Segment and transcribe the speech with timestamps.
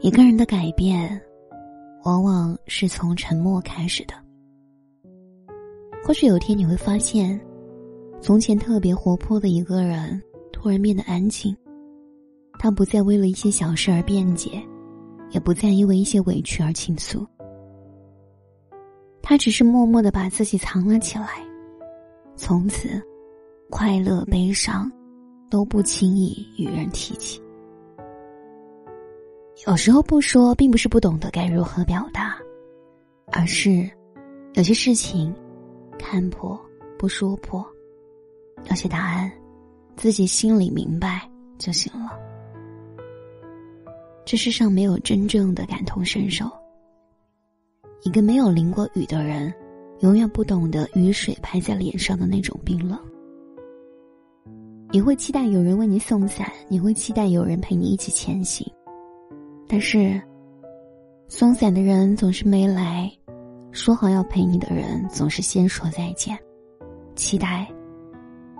[0.00, 1.20] 一个人的改变，
[2.04, 4.14] 往往是从沉默开始的。
[6.04, 7.38] 或许有天你会发现。
[8.20, 10.20] 从前特别活泼的一个人，
[10.52, 11.56] 突然变得安静。
[12.58, 14.60] 他不再为了一些小事而辩解，
[15.30, 17.24] 也不再因为一些委屈而倾诉。
[19.22, 21.28] 他只是默默的把自己藏了起来，
[22.34, 23.00] 从此，
[23.70, 24.90] 快乐悲伤，
[25.48, 27.40] 都不轻易与人提起。
[29.68, 32.38] 有时候不说，并不是不懂得该如何表达，
[33.30, 33.86] 而是，
[34.54, 35.30] 有些事情，
[35.98, 36.58] 看破
[36.98, 37.62] 不说破。
[38.70, 39.30] 有些答案，
[39.94, 42.18] 自己心里明白就行了。
[44.24, 46.46] 这世上没有真正的感同身受。
[48.04, 49.52] 一个没有淋过雨的人，
[50.00, 52.98] 永远不懂得雨水拍在脸上的那种冰冷。
[54.90, 58.66] 你会期待有人为你送伞，你会期待有人陪你一起前行，
[59.68, 60.20] 但是，
[61.28, 63.12] 松散的人总是没来，
[63.70, 66.38] 说好要陪你的人总是先说再见，
[67.14, 67.66] 期待。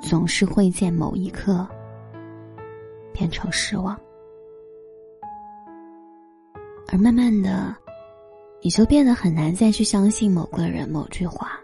[0.00, 1.66] 总是会在某一刻
[3.10, 3.98] 变成失望，
[6.92, 7.74] 而慢慢的，
[8.60, 11.58] 你就变得很难再去相信某个人、某句话。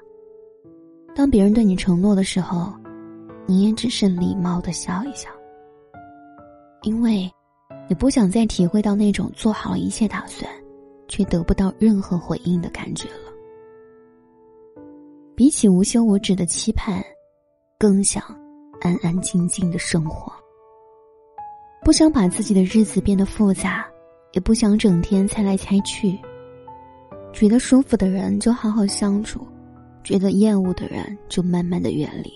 [1.15, 2.73] 当别人对你承诺的时候，
[3.45, 5.29] 你也只是礼貌的笑一笑，
[6.83, 7.31] 因为
[7.91, 10.49] 你不想再体会到那种做好了一切打算，
[11.09, 13.33] 却得不到任何回应的感觉了。
[15.35, 17.03] 比起无休无止的期盼。
[17.77, 18.23] 更想
[18.81, 20.31] 安安静静的生活，
[21.83, 23.85] 不想把自己的日子变得复杂，
[24.35, 26.17] 也不想整天猜来猜去。
[27.33, 29.45] 觉得舒服的人就好好相处，
[30.05, 32.31] 觉得厌恶的人就慢慢的远离。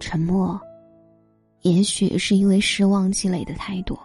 [0.00, 0.58] 沉默，
[1.60, 3.96] 也许是因为失望积累的太多。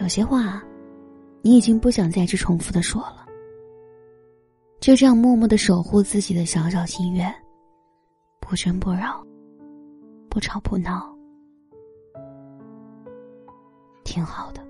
[0.00, 0.62] 有些话，
[1.42, 3.26] 你已经不想再去重复的说了。
[4.80, 7.32] 就这样默默的守护自己的小小心愿。
[8.40, 9.24] 不争不扰，
[10.28, 11.14] 不吵不闹，
[14.02, 14.69] 挺好的。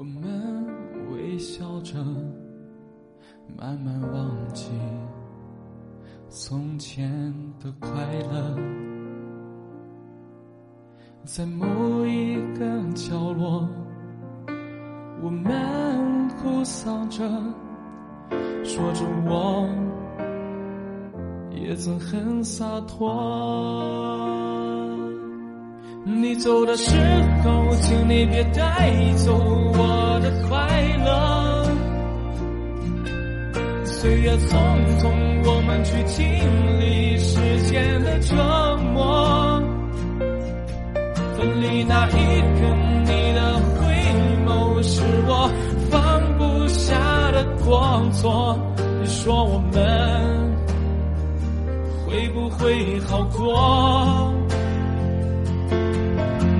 [0.00, 0.66] 我们
[1.12, 1.98] 微笑着，
[3.54, 4.70] 慢慢忘记。
[6.30, 7.12] 从前
[7.62, 7.90] 的快
[8.32, 8.56] 乐，
[11.26, 11.66] 在某
[12.06, 13.68] 一个角落，
[15.22, 17.18] 我们哭丧着，
[18.64, 19.68] 说着我
[21.50, 23.06] 也曾很洒脱。
[26.02, 26.96] 你走的时
[27.44, 30.56] 候，请你别带走我的快
[31.04, 31.66] 乐。
[33.84, 34.56] 岁月匆
[34.98, 35.10] 匆，
[35.44, 36.24] 我们去经
[36.80, 37.38] 历时
[37.70, 38.34] 间的折
[38.94, 39.62] 磨。
[41.36, 42.16] 分离那一刻，
[43.04, 43.84] 你的回
[44.46, 45.50] 眸是我
[45.90, 45.98] 放
[46.38, 48.58] 不下的过错。
[49.02, 50.54] 你说我们
[52.06, 54.34] 会不会好过？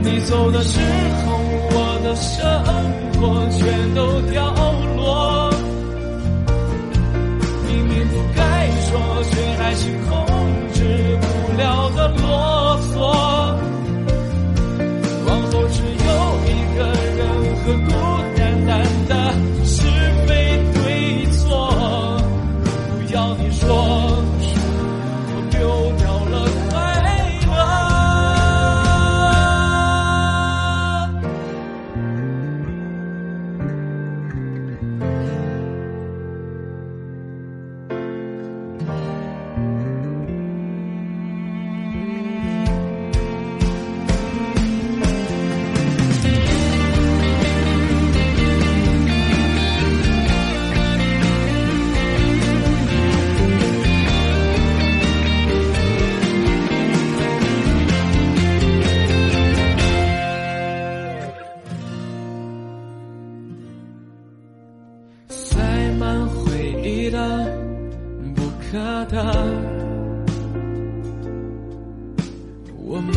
[0.03, 0.81] 你走的时
[1.27, 1.39] 候，
[1.73, 2.41] 我的生
[3.21, 4.60] 活全都掉
[68.71, 69.17] 可的，
[72.79, 73.17] 我们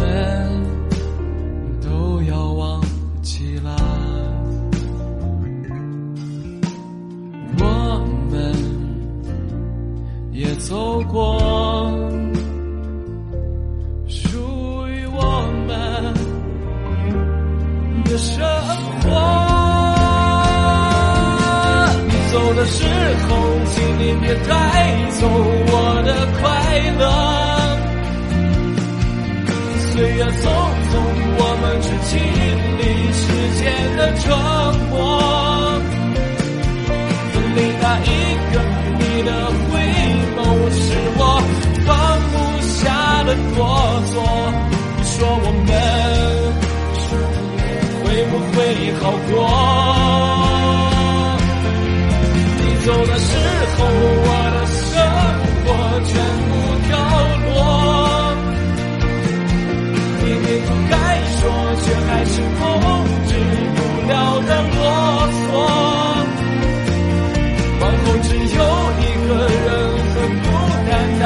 [1.79, 2.81] 都要忘
[3.21, 3.75] 记了，
[7.59, 7.65] 我
[8.31, 8.51] 们
[10.31, 11.37] 也走过
[14.07, 14.39] 属
[14.87, 15.21] 于我
[15.67, 16.13] 们
[18.05, 18.43] 的生
[19.03, 19.09] 活。
[22.07, 22.83] 你走的时
[23.29, 24.33] 候，请你别。
[30.03, 30.93] 岁月匆匆，
[31.39, 32.11] 我们去经
[32.77, 32.83] 历
[33.13, 33.23] 时
[33.57, 33.63] 间
[33.95, 34.27] 的沉
[34.89, 34.93] 默。
[37.31, 38.05] 分离那一
[38.51, 38.53] 刻，
[38.99, 39.31] 你的
[39.63, 39.71] 回
[40.35, 40.37] 眸
[40.75, 40.83] 是
[41.15, 41.21] 我
[41.85, 41.89] 放
[42.33, 42.35] 不
[42.67, 42.75] 下
[43.23, 43.57] 的过
[44.11, 44.13] 错。
[44.97, 45.71] 你说我们
[48.03, 48.59] 会不会
[48.99, 49.01] 好
[49.31, 49.33] 过？
[52.59, 53.31] 你走的时
[53.77, 53.79] 候，
[54.25, 54.27] 我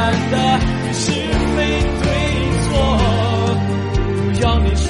[0.08, 1.58] 孤单单的是非
[2.02, 2.06] 对
[2.64, 2.68] 错。
[4.16, 4.88] 不要你说，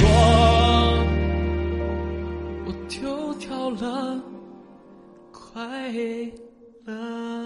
[2.65, 4.21] 我丢掉了
[5.31, 5.57] 快
[6.85, 7.36] 乐。